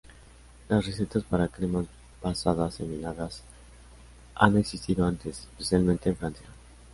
[0.67, 1.85] Las recetas para cremas
[2.23, 3.43] basadas en heladas
[4.33, 6.47] han existido antes, especialmente en Francia.